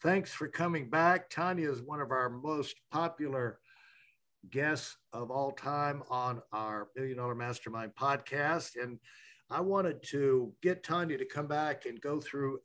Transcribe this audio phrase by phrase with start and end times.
[0.00, 1.28] Thanks for coming back.
[1.28, 3.58] Tonia is one of our most popular
[4.48, 8.80] guests of all time on our Million Dollar Mastermind podcast.
[8.80, 9.00] And
[9.50, 12.60] I wanted to get Tonia to come back and go through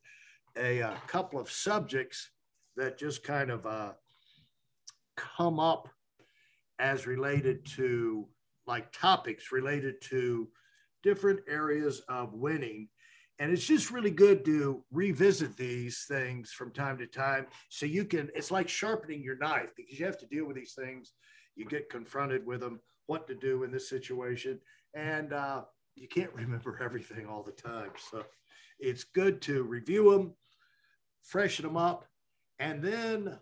[0.55, 2.30] a, a couple of subjects
[2.76, 3.94] that just kind of uh,
[5.16, 5.90] come up
[6.77, 8.27] as related to
[8.68, 10.48] like topics related to
[11.02, 12.90] different areas of winning.
[13.40, 17.48] And it's just really good to revisit these things from time to time.
[17.70, 20.74] So you can, it's like sharpening your knife because you have to deal with these
[20.74, 21.13] things.
[21.55, 24.60] You get confronted with them, what to do in this situation,
[24.94, 25.63] and uh,
[25.96, 27.91] you can't remember everything all the time.
[28.12, 28.24] So
[28.80, 30.35] it's good to review them,
[31.24, 32.05] freshen them up,
[32.60, 33.40] and then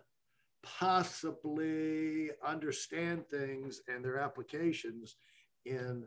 [0.62, 5.16] possibly understand things and their applications
[5.64, 6.04] in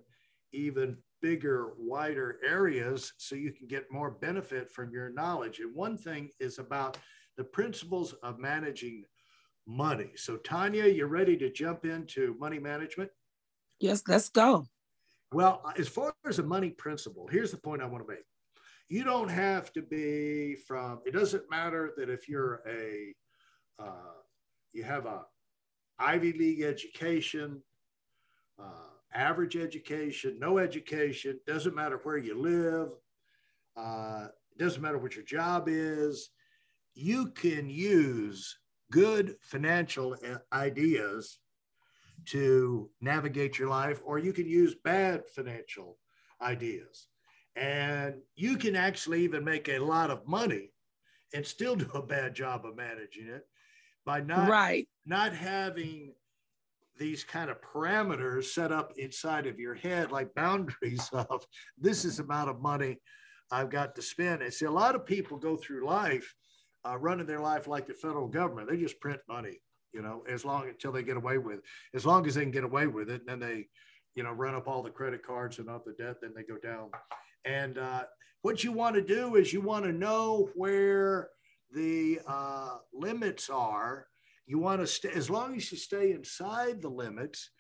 [0.55, 5.59] even bigger, wider areas so you can get more benefit from your knowledge.
[5.59, 6.97] And one thing is about
[7.37, 9.03] the principles of managing
[9.67, 10.11] money.
[10.15, 13.09] So, Tonia, you're ready to jump into money management?
[13.79, 14.65] Yes, let's go.
[15.33, 18.23] Well, as far as a money principle, here's the point I want to make.
[18.87, 23.13] You don't have to be from, it doesn't matter that if you're a,
[23.79, 24.13] uh,
[24.71, 25.23] you have a
[25.97, 27.61] Ivy League education,
[28.61, 32.89] uh, average education, no education, doesn't matter where you live,
[33.77, 34.27] uh,
[34.57, 36.29] doesn't matter what your job is.
[36.93, 38.57] You can use
[38.91, 40.15] good financial
[40.53, 41.39] ideas
[42.25, 45.97] to navigate your life, or you can use bad financial
[46.41, 47.07] ideas.
[47.55, 50.71] And you can actually even make a lot of money
[51.33, 53.47] and still do a bad job of managing it
[54.05, 54.87] by not, right.
[55.05, 56.13] not having
[56.97, 61.45] these kind of parameters set up inside of your head, like boundaries of
[61.77, 62.97] this is amount of money
[63.51, 64.41] I've got to spend.
[64.41, 66.33] And see, a lot of people go through life
[66.87, 68.69] uh, running their life like the federal government.
[68.69, 69.61] They just print money,
[69.93, 71.63] you know, as long until they get away with, it.
[71.93, 73.67] as long as they can get away with it, and then they,
[74.15, 76.57] you know, run up all the credit cards and all the debt, then they go
[76.57, 76.89] down.
[77.43, 78.03] And uh,
[78.41, 81.29] what you want to do is you want to know where
[81.73, 84.07] the uh, limits are.
[84.45, 87.51] You want to stay as long as you stay inside the limits.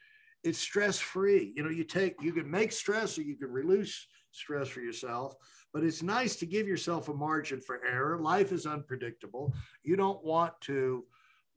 [0.43, 1.53] It's stress free.
[1.55, 5.35] You know, you take you can make stress or you can release stress for yourself
[5.75, 8.17] but it's nice to give yourself a margin for error.
[8.17, 9.53] Life is unpredictable.
[9.83, 11.03] You don't want to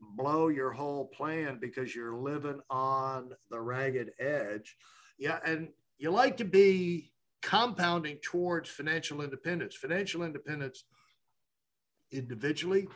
[0.00, 4.76] blow your whole plan because you're living on the ragged edge.
[5.20, 5.68] Yeah, and
[5.98, 7.12] you like to be
[7.42, 9.76] compounding towards financial independence.
[9.76, 10.82] Financial independence
[12.10, 12.88] individually,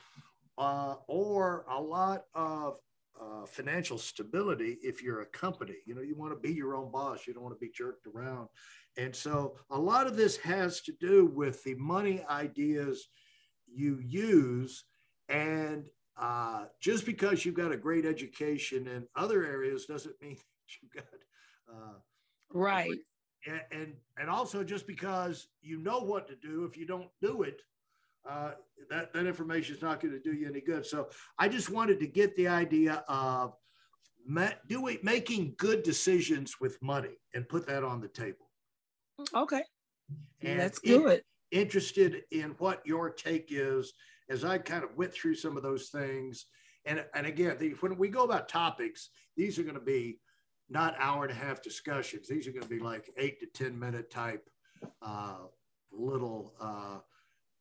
[0.59, 2.79] uh, or a lot of
[3.21, 5.77] uh, financial stability if you're a company.
[5.87, 7.27] You know, you want to be your own boss.
[7.27, 8.49] You don't want to be jerked around.
[8.97, 13.09] And so a lot of this has to do with the money ideas
[13.67, 14.85] you use.
[15.29, 15.87] And
[16.17, 20.37] uh, just because you've got a great education in other areas doesn't mean
[20.83, 21.05] you've got.
[21.71, 21.95] Uh,
[22.53, 22.99] right.
[23.47, 27.43] And, and, and also just because you know what to do, if you don't do
[27.43, 27.62] it,
[28.28, 28.53] uh,
[28.91, 30.87] that, that information is not going to do you any good.
[30.87, 33.55] So I just wanted to get the idea of
[34.69, 38.50] doing, making good decisions with money and put that on the table.
[39.34, 39.62] Okay.
[40.43, 41.25] And Let's do it.
[41.50, 43.93] Interested in what your take is
[44.31, 46.47] as I kind of went through some of those things.
[46.87, 50.19] And, and again, the, when we go about topics, these are going to be
[50.71, 52.28] not hour and a half discussions.
[52.28, 54.49] These are going to be like eight to 10 minute type
[55.03, 55.37] uh,
[55.93, 56.99] little uh,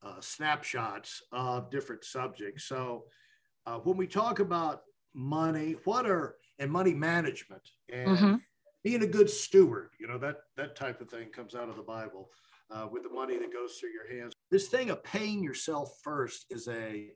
[0.03, 2.66] uh, snapshots of different subjects.
[2.66, 3.06] So
[3.65, 4.81] uh, when we talk about
[5.13, 8.36] money, what are, and money management and mm-hmm
[8.83, 11.83] being a good steward, you know, that, that type of thing comes out of the
[11.83, 12.30] Bible
[12.71, 14.33] uh, with the money that goes through your hands.
[14.50, 17.09] This thing of paying yourself first is a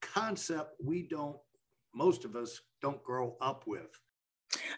[0.00, 1.36] concept we don't,
[1.94, 3.98] most of us don't grow up with.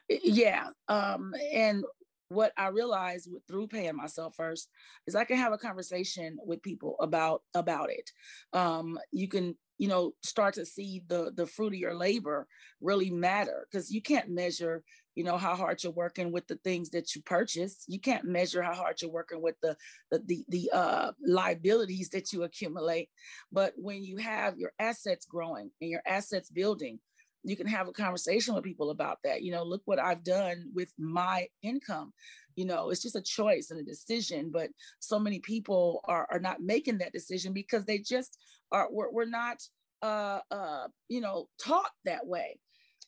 [0.08, 0.68] Yeah.
[0.88, 1.84] Um, and
[2.32, 4.68] what I realized through paying myself first
[5.06, 8.10] is I can have a conversation with people about about it.
[8.52, 12.46] Um, you can you know start to see the the fruit of your labor
[12.80, 14.84] really matter because you can't measure
[15.14, 18.62] you know how hard you're working with the things that you purchase you can't measure
[18.62, 19.76] how hard you're working with the
[20.10, 23.08] the the, the uh, liabilities that you accumulate
[23.50, 27.00] but when you have your assets growing and your assets building
[27.44, 30.64] you can have a conversation with people about that you know look what i've done
[30.74, 32.12] with my income
[32.56, 36.40] you know it's just a choice and a decision but so many people are, are
[36.40, 38.38] not making that decision because they just
[38.70, 39.56] are we're, we're not
[40.02, 42.58] uh uh you know taught that way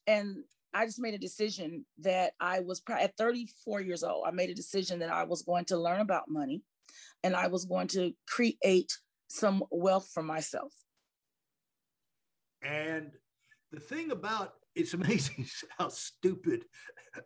[0.07, 0.37] and
[0.77, 4.25] I just made a decision that I was at 34 years old.
[4.27, 6.63] I made a decision that I was going to learn about money
[7.23, 8.93] and I was going to create
[9.29, 10.73] some wealth for myself.
[12.63, 13.13] And
[13.73, 15.47] the thing about it's amazing
[15.79, 16.65] how stupid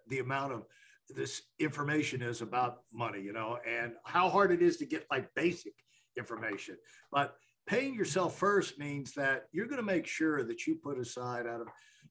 [0.08, 0.64] the amount of
[1.08, 5.34] this information is about money, you know, and how hard it is to get like
[5.34, 5.72] basic
[6.16, 6.76] information.
[7.10, 7.34] But
[7.66, 11.62] paying yourself first means that you're going to make sure that you put aside out
[11.62, 11.68] of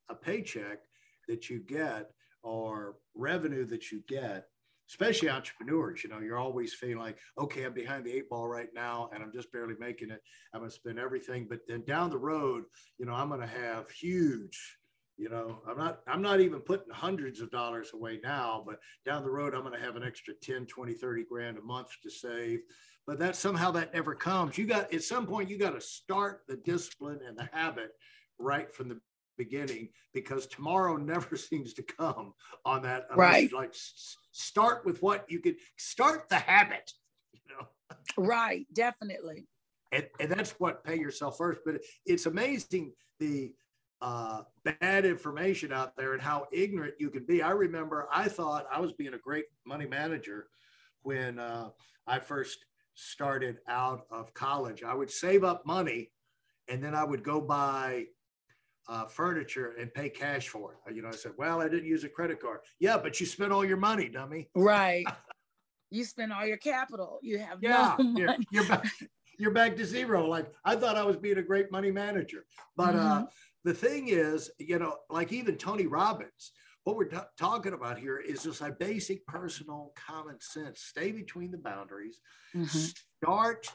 [0.09, 0.79] a paycheck
[1.27, 2.09] that you get
[2.41, 4.47] or revenue that you get,
[4.89, 8.69] especially entrepreneurs, you know, you're always feeling like, okay, I'm behind the eight ball right
[8.73, 10.21] now and I'm just barely making it.
[10.53, 11.47] I'm going to spend everything.
[11.49, 12.63] But then down the road,
[12.97, 14.77] you know, I'm going to have huge,
[15.17, 19.23] you know, I'm not, I'm not even putting hundreds of dollars away now, but down
[19.23, 22.09] the road, I'm going to have an extra 10, 20, 30 grand a month to
[22.09, 22.59] save.
[23.05, 24.57] But that somehow that never comes.
[24.57, 27.91] You got, at some point, you got to start the discipline and the habit
[28.39, 28.99] right from the
[29.37, 32.33] beginning because tomorrow never seems to come
[32.65, 33.07] on that.
[33.15, 33.51] Right.
[33.53, 33.73] like
[34.31, 36.91] start with what you could start the habit,
[37.33, 37.67] you know.
[38.17, 39.47] Right, definitely.
[39.91, 41.61] And, and that's what pay yourself first.
[41.65, 43.53] But it's amazing the
[44.01, 47.41] uh, bad information out there and how ignorant you can be.
[47.41, 50.47] I remember I thought I was being a great money manager
[51.01, 51.69] when uh,
[52.05, 52.59] I first
[52.95, 54.83] started out of college.
[54.83, 56.11] I would save up money
[56.67, 58.05] and then I would go buy
[58.89, 60.95] uh, furniture and pay cash for it.
[60.95, 62.59] You know, I said, well, I didn't use a credit card.
[62.79, 64.49] Yeah, but you spent all your money, dummy.
[64.55, 65.05] Right.
[65.91, 67.19] you spent all your capital.
[67.21, 68.85] You have yeah, no you're, you're, back,
[69.37, 70.27] you're back to zero.
[70.27, 72.45] Like I thought I was being a great money manager.
[72.75, 73.23] But uh, mm-hmm.
[73.23, 73.25] uh,
[73.63, 76.51] the thing is, you know, like even Tony Robbins,
[76.83, 80.81] what we're t- talking about here is just like basic personal common sense.
[80.81, 82.21] Stay between the boundaries.
[82.55, 82.87] Mm-hmm.
[83.21, 83.67] Start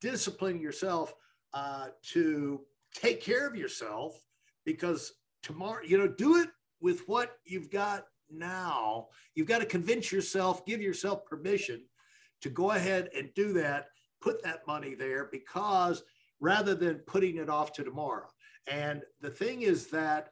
[0.00, 1.12] disciplining yourself
[1.52, 2.62] uh, to
[2.94, 4.18] take care of yourself
[4.64, 5.12] because
[5.42, 6.48] tomorrow, you know, do it
[6.80, 9.08] with what you've got now.
[9.34, 11.84] You've got to convince yourself, give yourself permission
[12.42, 13.86] to go ahead and do that,
[14.20, 16.02] put that money there because
[16.40, 18.28] rather than putting it off to tomorrow.
[18.66, 20.30] And the thing is that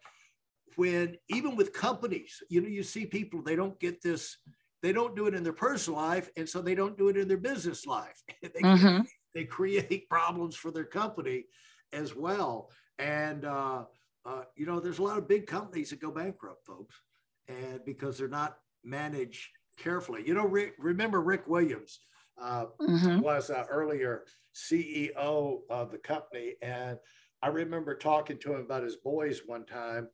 [0.76, 4.36] when even with companies, you know, you see people, they don't get this,
[4.82, 7.28] they don't do it in their personal life, and so they don't do it in
[7.28, 8.22] their business life.
[8.42, 9.02] they, mm-hmm.
[9.34, 11.44] they create problems for their company
[11.92, 12.70] as well.
[12.98, 13.84] And uh,
[14.28, 17.00] uh, you know, there's a lot of big companies that go bankrupt, folks,
[17.48, 19.48] and because they're not managed
[19.78, 20.22] carefully.
[20.26, 22.00] You know, Rick, remember Rick Williams
[22.40, 23.20] uh, mm-hmm.
[23.20, 26.98] was uh, earlier CEO of the company, and
[27.42, 30.08] I remember talking to him about his boys one time,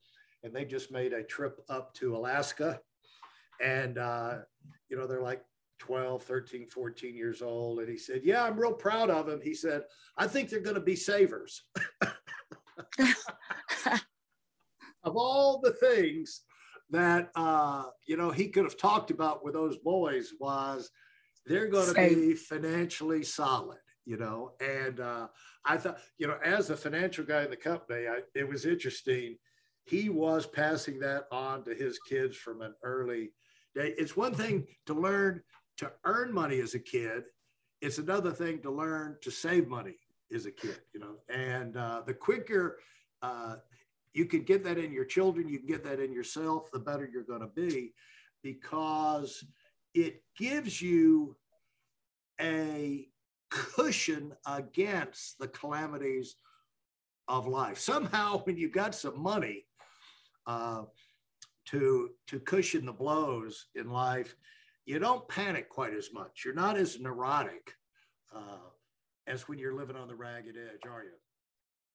[0.44, 2.80] and they just made a trip up to Alaska,
[3.60, 4.36] and uh,
[4.88, 5.42] you know, they're like
[5.80, 7.80] 12, 13, 14 years old.
[7.80, 9.40] And he said, Yeah, I'm real proud of them.
[9.42, 9.82] He said,
[10.16, 11.64] I think they're going to be savers.
[15.04, 16.42] of all the things
[16.90, 20.90] that uh, you know he could have talked about with those boys was
[21.46, 24.52] they're going to be financially solid you know?
[24.60, 25.28] And uh,
[25.64, 29.36] i thought you know as a financial guy in the company I, it was interesting.
[29.86, 33.32] He was passing that on to his kids from an early
[33.74, 33.94] day.
[33.98, 35.42] It's one thing to learn
[35.78, 37.24] to earn money as a kid.
[37.82, 39.96] It's another thing to learn to save money
[40.34, 41.16] as a kid you know?
[41.28, 42.78] And uh, the quicker
[43.22, 43.56] uh,
[44.14, 47.08] you can get that in your children, you can get that in yourself, the better
[47.12, 47.92] you're going to be
[48.42, 49.44] because
[49.94, 51.36] it gives you
[52.40, 53.08] a
[53.50, 56.36] cushion against the calamities
[57.26, 57.78] of life.
[57.78, 59.66] Somehow, when you got some money
[60.46, 60.82] uh,
[61.66, 64.36] to, to cushion the blows in life,
[64.86, 66.42] you don't panic quite as much.
[66.44, 67.72] You're not as neurotic
[68.34, 68.68] uh,
[69.26, 71.12] as when you're living on the ragged edge, are you?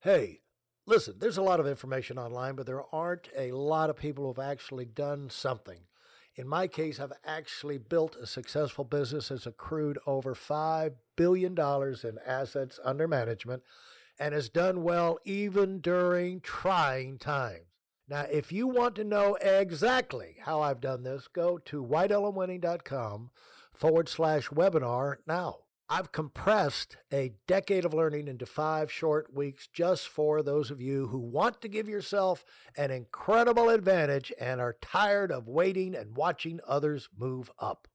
[0.01, 0.41] Hey,
[0.89, 4.43] listen, there's a lot of information online, but there aren't a lot of people who've
[4.43, 5.81] actually done something.
[6.35, 12.17] In my case, I've actually built a successful business that's accrued over $5 billion in
[12.25, 13.63] assets under management
[14.17, 17.65] and has done well even during trying times.
[18.07, 23.29] Now, if you want to know exactly how I've done this, go to weidelonwinning.com
[23.71, 25.59] forward slash webinar now.
[25.91, 31.07] I've compressed a decade of learning into five short weeks just for those of you
[31.07, 32.45] who want to give yourself
[32.77, 37.87] an incredible advantage and are tired of waiting and watching others move up.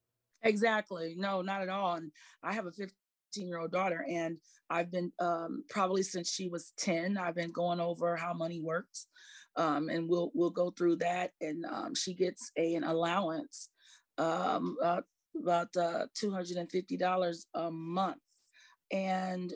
[0.43, 1.15] Exactly.
[1.17, 1.95] No, not at all.
[1.95, 2.11] And
[2.43, 2.91] I have a 15
[3.37, 7.79] year old daughter, and I've been um, probably since she was 10, I've been going
[7.79, 9.07] over how money works.
[9.55, 11.31] Um, and we'll we'll go through that.
[11.41, 13.69] And um, she gets a, an allowance
[14.19, 15.03] um, uh,
[15.41, 18.19] about uh, $250 a month.
[18.91, 19.53] And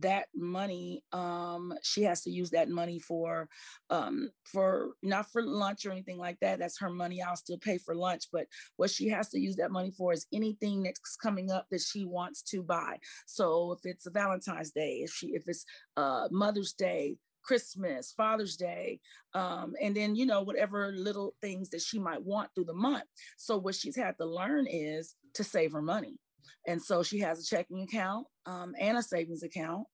[0.00, 3.48] that money um she has to use that money for
[3.88, 6.58] um for not for lunch or anything like that.
[6.58, 7.22] That's her money.
[7.22, 8.24] I'll still pay for lunch.
[8.32, 8.46] But
[8.76, 12.04] what she has to use that money for is anything that's coming up that she
[12.04, 12.98] wants to buy.
[13.26, 15.64] So if it's a valentine's day if she if it's
[15.96, 19.00] uh mother's day Christmas, Father's Day,
[19.34, 23.04] um, and then, you know, whatever little things that she might want through the month.
[23.36, 26.18] So, what she's had to learn is to save her money.
[26.66, 29.86] And so she has a checking account um, and a savings account.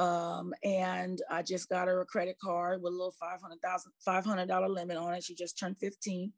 [0.00, 4.96] Um, and I just got her a credit card with a little $500,000, $500 limit
[4.96, 5.22] on it.
[5.22, 6.32] She just turned 15.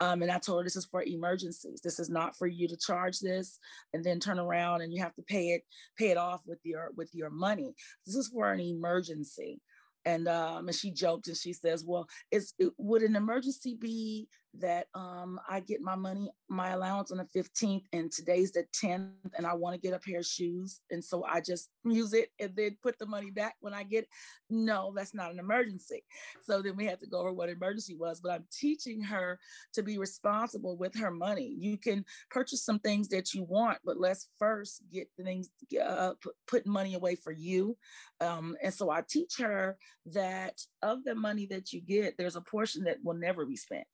[0.00, 1.82] Um, and I told her this is for emergencies.
[1.82, 3.58] This is not for you to charge this
[3.92, 5.62] and then turn around and you have to pay it,
[5.98, 7.74] pay it off with your, with your money.
[8.06, 9.60] This is for an emergency
[10.04, 14.28] and um, and she joked and she says, "Well, is it, would an emergency be
[14.60, 19.10] that um, I get my money, my allowance on the 15th, and today's the 10th,
[19.36, 22.30] and I want to get a pair of shoes, and so I just use it
[22.40, 24.04] and then put the money back when I get.
[24.04, 24.08] It.
[24.50, 26.04] No, that's not an emergency.
[26.42, 28.20] So then we had to go over what emergency was.
[28.20, 29.38] But I'm teaching her
[29.74, 31.54] to be responsible with her money.
[31.58, 35.50] You can purchase some things that you want, but let's first get things,
[35.82, 36.12] uh,
[36.46, 37.76] put money away for you.
[38.20, 42.40] Um, and so I teach her that of the money that you get, there's a
[42.40, 43.86] portion that will never be spent.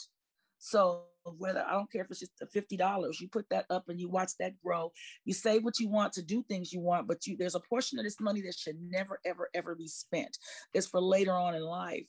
[0.61, 3.99] So whether I don't care if it's just fifty dollars, you put that up and
[3.99, 4.93] you watch that grow.
[5.25, 7.99] You save what you want to do things you want, but you there's a portion
[7.99, 10.37] of this money that should never, ever, ever be spent.
[10.73, 12.07] It's for later on in life.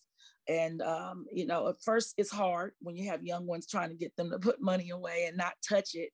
[0.47, 3.95] And um, you know, at first it's hard when you have young ones trying to
[3.95, 6.09] get them to put money away and not touch it.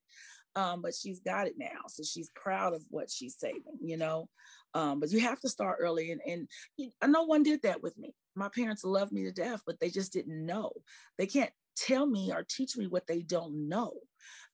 [0.55, 3.77] Um, but she's got it now, so she's proud of what she's saving.
[3.79, 4.27] You know,
[4.73, 7.95] um, but you have to start early, and and you, no one did that with
[7.97, 8.15] me.
[8.35, 10.71] My parents loved me to death, but they just didn't know.
[11.19, 13.93] They can't tell me or teach me what they don't know.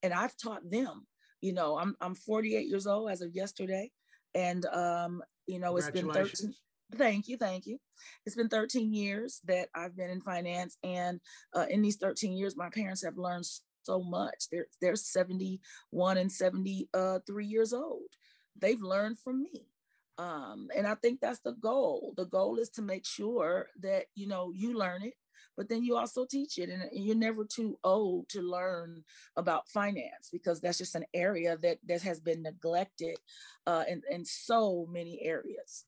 [0.01, 1.08] And I've taught them.
[1.42, 3.92] You know, I'm I'm 48 years old as of yesterday,
[4.34, 6.53] and um, you know, it's been 13.
[6.96, 7.80] Thank you, thank you.
[8.25, 11.20] It's been 13 years that I've been in finance, and
[11.53, 13.46] uh, in these 13 years, my parents have learned
[13.84, 14.46] so much.
[14.51, 18.10] They're they're 71 and 73 years old.
[18.60, 19.68] They've learned from me.
[20.18, 22.13] Um, and I think that's the goal.
[22.15, 25.15] The goal is to make sure that you know you learn it,
[25.58, 29.04] but then you also teach it and you're never too old to learn
[29.36, 33.18] about finance because that's just an area that that has been neglected
[33.68, 35.86] uh, in, in so many areas.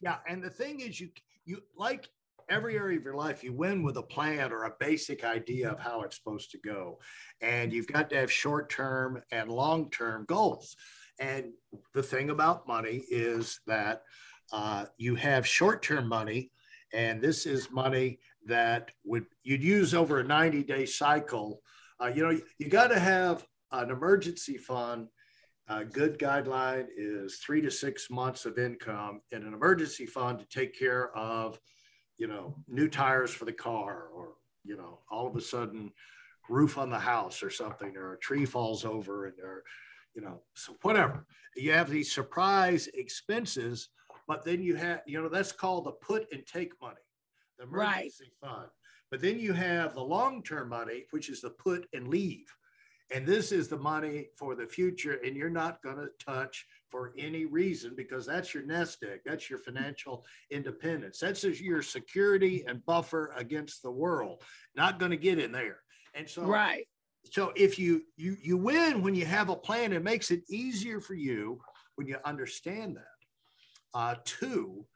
[0.00, 1.10] Yeah and the thing is you
[1.44, 2.08] you like
[2.48, 5.78] every area of your life you win with a plan or a basic idea of
[5.78, 6.98] how it's supposed to go.
[7.40, 10.76] And you've got to have short term and long term goals.
[11.18, 11.52] And
[11.94, 14.02] the thing about money is that
[14.52, 16.50] uh, you have short term money
[16.92, 21.62] and this is money that would you'd use over a 90 day cycle.
[22.00, 25.08] Uh, you know, you got to have an emergency fund.
[25.68, 30.44] A good guideline is three to six months of income in an emergency fund to
[30.46, 31.58] take care of,
[32.18, 34.34] you know, new tires for the car or,
[34.64, 35.92] you know, all of a sudden
[36.48, 39.62] roof on the house or something, or a tree falls over and or,
[40.14, 41.24] you know, so whatever.
[41.56, 43.88] You have these surprise expenses,
[44.28, 46.96] but then you have, you know, that's called the put and take money
[47.58, 48.50] the emergency right.
[48.50, 48.68] fund.
[49.10, 52.46] But then you have the long term money, which is the put and leave.
[53.14, 57.12] And this is the money for the future, and you're not going to touch for
[57.18, 59.20] any reason because that's your nest egg.
[59.26, 61.18] That's your financial independence.
[61.18, 64.42] That's your security and buffer against the world.
[64.76, 65.80] Not going to get in there.
[66.14, 66.86] And so, right.
[67.30, 71.00] So if you you you win when you have a plan, it makes it easier
[71.00, 71.60] for you
[71.96, 73.11] when you understand that.
[73.94, 74.86] Uh, two,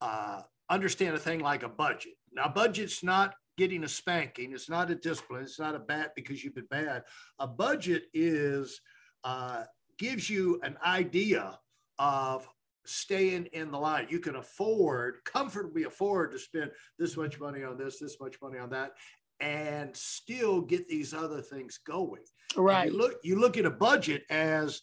[0.00, 2.14] uh, understand a thing like a budget.
[2.32, 4.52] Now, budget's not getting a spanking.
[4.52, 5.42] It's not a discipline.
[5.42, 7.04] It's not a bat because you've been bad.
[7.38, 8.80] A budget is
[9.24, 9.64] uh,
[9.98, 11.58] gives you an idea
[11.98, 12.48] of
[12.84, 14.06] staying in the line.
[14.10, 18.58] You can afford, comfortably afford to spend this much money on this, this much money
[18.58, 18.92] on that,
[19.40, 22.22] and still get these other things going.
[22.56, 22.90] Right.
[22.90, 24.82] you look, you look at a budget as,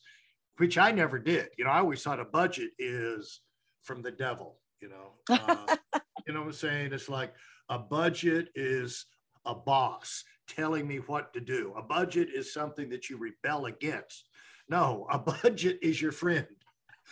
[0.58, 1.50] which I never did.
[1.58, 3.42] You know, I always thought a budget is
[3.84, 5.75] from the devil you know uh,
[6.28, 7.34] you know what i'm saying it's like
[7.70, 9.06] a budget is
[9.46, 11.74] a boss telling me what to do.
[11.78, 14.30] A budget is something that you rebel against.
[14.70, 16.48] No, a budget is your friend.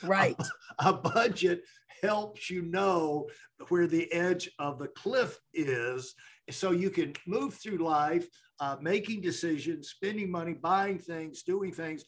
[0.03, 0.35] Right.
[0.79, 1.63] A, a budget
[2.01, 3.27] helps you know
[3.69, 6.15] where the edge of the cliff is
[6.49, 8.27] so you can move through life
[8.59, 12.03] uh, making decisions, spending money, buying things, doing things,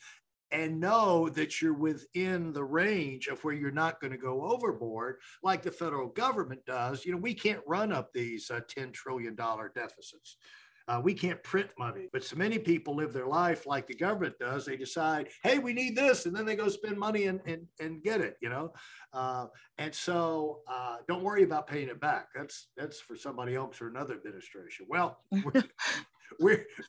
[0.54, 5.18] and know that you're within the range of where you're not going to go overboard
[5.42, 7.04] like the federal government does.
[7.04, 10.38] You know, we can't run up these uh, $10 trillion deficits.
[10.88, 14.36] Uh, we can't print money, but so many people live their life like the government
[14.40, 14.66] does.
[14.66, 18.04] They decide, hey, we need this, and then they go spend money and and, and
[18.04, 18.74] get it, you know.
[19.14, 19.48] Uh,
[19.78, 22.28] and so, uh, don't worry about paying it back.
[22.36, 24.86] That's that's for somebody else or another administration.
[24.90, 25.64] Well, we're,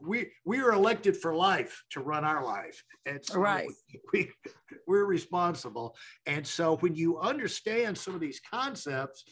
[0.00, 3.68] we we are elected for life to run our life and so right
[4.12, 4.30] we,
[4.86, 5.94] we're responsible
[6.26, 9.24] and so when you understand some of these concepts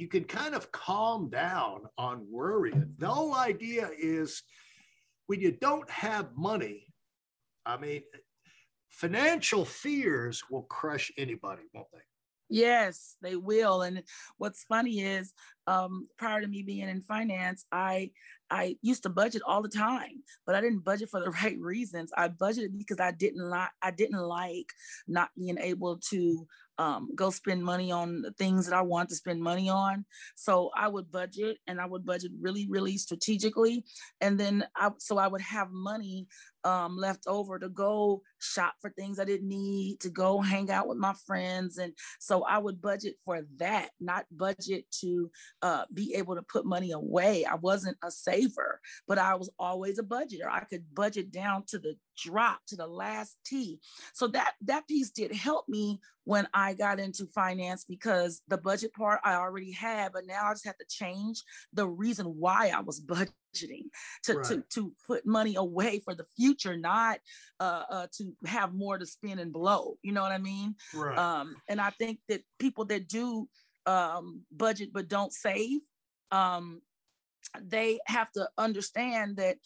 [0.00, 4.42] you can kind of calm down on worrying the whole idea is
[5.26, 6.86] when you don't have money
[7.66, 8.02] i mean
[8.88, 12.00] financial fears will crush anybody won't they
[12.52, 13.82] Yes, they will.
[13.82, 14.02] And
[14.38, 15.32] what's funny is,
[15.68, 18.10] um, prior to me being in finance, I
[18.50, 22.10] I used to budget all the time, but I didn't budget for the right reasons.
[22.16, 24.66] I budgeted because I didn't like I didn't like
[25.06, 26.46] not being able to
[26.80, 30.06] um, go spend money on the things that I want to spend money on.
[30.34, 33.84] So I would budget and I would budget really, really strategically.
[34.22, 36.26] And then I, so I would have money
[36.64, 40.88] um, left over to go shop for things I didn't need, to go hang out
[40.88, 41.78] with my friends.
[41.78, 45.30] And so I would budget for that, not budget to
[45.62, 47.44] uh, be able to put money away.
[47.44, 50.50] I wasn't a saver, but I was always a budgeter.
[50.50, 53.80] I could budget down to the drop to the last T.
[54.12, 58.92] So that that piece did help me when I got into finance because the budget
[58.94, 62.80] part I already had, but now I just had to change the reason why I
[62.80, 64.44] was budgeting to right.
[64.46, 67.18] to to put money away for the future, not
[67.58, 69.96] uh, uh, to have more to spend and blow.
[70.02, 70.74] You know what I mean?
[70.94, 71.16] Right.
[71.16, 73.48] Um, and I think that people that do
[73.86, 75.80] um, budget but don't save
[76.30, 76.80] um,
[77.62, 79.56] they have to understand that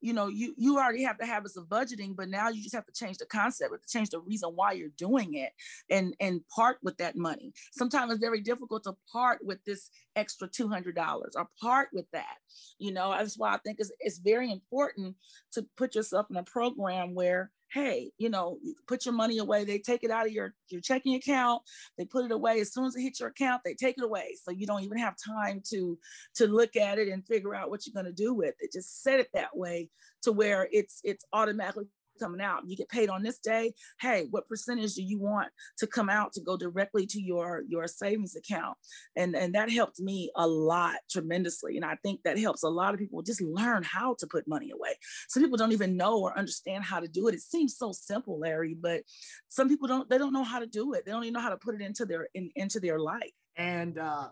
[0.00, 2.86] you know you you already have the habits of budgeting but now you just have
[2.86, 5.52] to change the concept to change the reason why you're doing it
[5.90, 7.52] and and part with that money.
[7.72, 10.96] Sometimes it's very difficult to part with this extra $200
[11.36, 12.36] or part with that
[12.78, 13.12] you know?
[13.12, 15.16] That's why i think it's, it's very important
[15.52, 19.64] to put yourself in a program where hey, you know, put your money away.
[19.64, 21.62] They take it out of your, your checking account.
[21.96, 22.60] They put it away.
[22.60, 24.36] As soon as it hits your account, they take it away.
[24.42, 25.98] So you don't even have time to,
[26.36, 28.72] to look at it and figure out what you're going to do with it.
[28.72, 29.88] Just set it that way
[30.22, 31.86] to where it's, it's automatically
[32.20, 32.62] coming out.
[32.66, 33.72] You get paid on this day.
[34.00, 37.86] Hey, what percentage do you want to come out to go directly to your your
[37.86, 38.76] savings account?
[39.16, 41.76] And and that helped me a lot tremendously.
[41.76, 44.70] And I think that helps a lot of people just learn how to put money
[44.70, 44.96] away.
[45.28, 47.34] Some people don't even know or understand how to do it.
[47.34, 49.02] It seems so simple, Larry, but
[49.48, 50.08] some people don't.
[50.08, 51.04] They don't know how to do it.
[51.04, 53.32] They don't even know how to put it into their in, into their life.
[53.56, 54.28] And uh,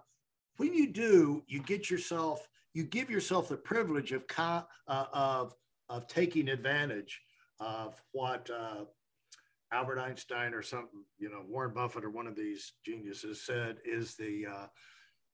[0.59, 5.55] when you do, you get yourself you give yourself the privilege of uh, of
[5.89, 7.21] of taking advantage
[7.61, 8.85] of what uh,
[9.73, 14.15] Albert Einstein or something, you know, Warren Buffett or one of these geniuses said is
[14.15, 14.67] the uh,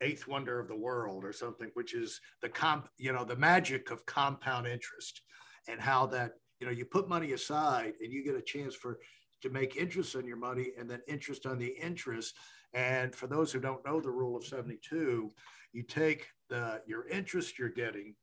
[0.01, 3.91] eighth wonder of the world or something, which is the comp, you know, the magic
[3.91, 5.23] of compound interest
[5.69, 8.99] and how that, you know, you put money aside and you get a chance for
[9.43, 12.35] to make interest on your money and then interest on the interest.
[12.73, 15.31] And for those who don't know the rule of 72,
[15.73, 18.15] you take the your interest you're getting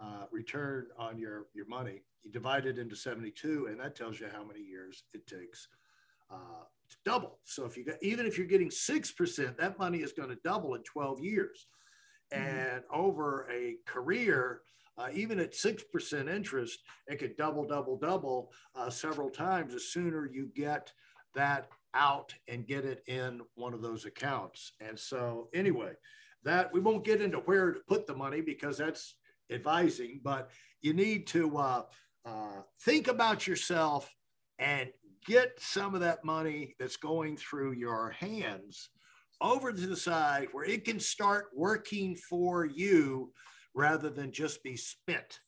[0.00, 2.02] uh, return on your, your money.
[2.24, 5.68] You divide it into 72, and that tells you how many years it takes
[6.30, 7.38] uh, to double.
[7.44, 10.74] So if you got, even if you're getting 6%, that money is going to double
[10.74, 11.66] in 12 years.
[12.32, 12.42] Mm-hmm.
[12.44, 14.62] And over a career,
[14.98, 20.28] uh, even at 6% interest, it could double, double, double uh, several times the sooner
[20.30, 20.92] you get
[21.34, 24.72] that out and get it in one of those accounts.
[24.80, 25.92] And so, anyway,
[26.44, 29.16] that we won't get into where to put the money because that's
[29.50, 31.82] advising, but you need to uh,
[32.24, 34.10] uh, think about yourself
[34.58, 34.90] and
[35.26, 38.90] get some of that money that's going through your hands
[39.40, 43.32] over to the side where it can start working for you
[43.74, 45.40] rather than just be spent.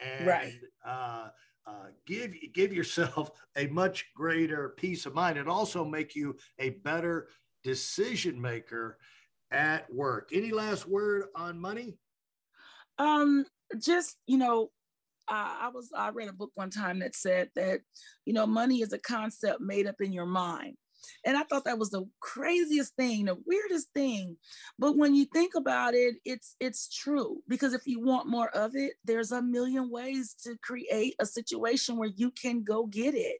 [0.00, 0.52] And right.
[0.86, 1.28] uh,
[1.66, 6.70] uh, give give yourself a much greater peace of mind and also make you a
[6.70, 7.28] better
[7.62, 8.98] decision maker
[9.50, 10.30] at work.
[10.32, 11.96] Any last word on money?
[12.98, 13.46] Um,
[13.78, 14.70] just you know,
[15.28, 17.80] I, I was I read a book one time that said that
[18.24, 20.76] you know money is a concept made up in your mind.
[21.24, 24.36] And I thought that was the craziest thing, the weirdest thing.
[24.78, 28.72] But when you think about it, it's it's true because if you want more of
[28.74, 33.38] it, there's a million ways to create a situation where you can go get it.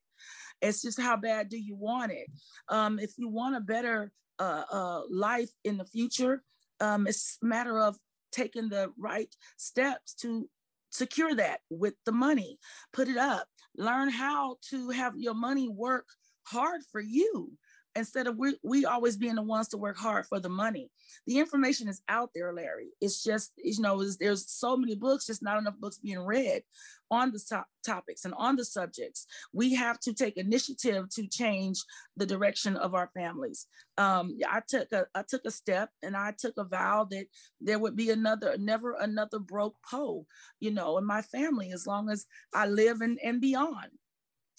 [0.61, 2.27] It's just how bad do you want it?
[2.69, 6.43] Um, if you want a better uh, uh, life in the future,
[6.81, 7.97] um, it's a matter of
[8.33, 10.49] taking the right steps to
[10.95, 12.59] secure that with the money,
[12.93, 16.07] put it up, learn how to have your money work
[16.45, 17.51] hard for you
[17.97, 20.91] instead of we, we always being the ones to work hard for the money.
[21.27, 22.89] The information is out there, Larry.
[23.01, 26.63] It's just, you know, there's so many books, just not enough books being read
[27.11, 29.27] on the top topics and on the subjects.
[29.53, 31.83] We have to take initiative to change
[32.17, 33.67] the direction of our families.
[33.99, 37.27] Um, I took a I took a step and I took a vow that
[37.61, 40.27] there would be another, never another broke Poe,
[40.61, 43.91] you know, in my family as long as I live and, and beyond.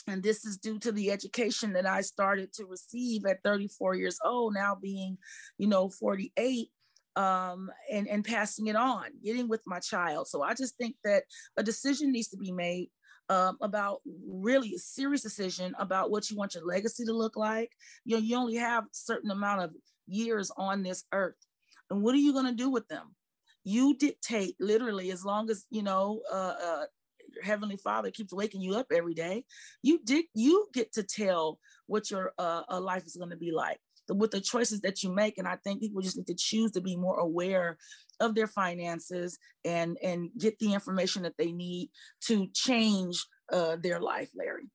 [0.08, 4.20] And this is due to the education that I started to receive at 34 years
[4.24, 5.18] old, now being,
[5.58, 6.70] you know, 48
[7.16, 10.28] um, and, and passing it on, getting with my child.
[10.28, 11.24] So I just think that
[11.58, 12.90] a decision needs to be made
[13.30, 17.72] um, about really a serious decision about what you want your legacy to look like.
[18.04, 19.72] You know, you only have a certain amount of
[20.08, 21.36] years on this earth.
[21.90, 23.16] And what are you going to do with them?
[23.64, 26.86] You dictate literally as long as, you know, uh, uh,
[27.36, 29.44] your heavenly father keeps waking you up every day
[29.82, 33.52] you did you get to tell what your uh, uh life is going to be
[33.52, 35.38] like with the choices that you make.
[35.38, 37.78] And i think people just need to choose to be more aware
[38.20, 41.90] of their finances and and get the information that they need
[42.22, 44.70] to change uh, their life larry.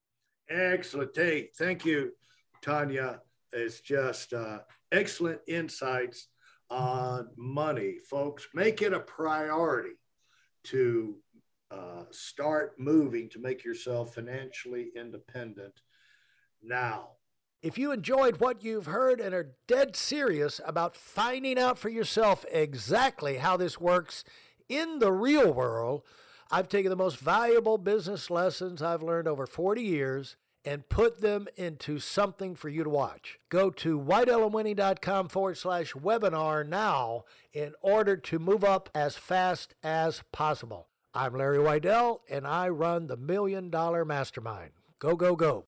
[0.48, 1.10] Excellent.
[1.14, 2.12] Hey thank you
[2.62, 3.20] tonia.
[3.52, 4.58] It's just uh,
[4.92, 6.28] excellent insights
[6.70, 8.46] on money folks.
[8.54, 9.96] Make it a priority
[10.64, 11.16] to
[11.70, 15.82] uh, start moving to make yourself financially independent
[16.62, 17.10] now.
[17.62, 22.44] If you enjoyed what you've heard and are dead serious about finding out for yourself
[22.50, 24.24] exactly how this works
[24.68, 26.02] in the real world,
[26.50, 31.46] I've taken the most valuable business lessons I've learned over 40 years and put them
[31.56, 33.38] into something for you to watch.
[33.48, 40.22] Go to weidelonwinning.com forward slash webinar now in order to move up as fast as
[40.32, 40.89] possible.
[41.12, 44.70] I'm Larry Weidel, and I run the Million Dollar Mastermind.
[45.00, 45.66] Go, go, go.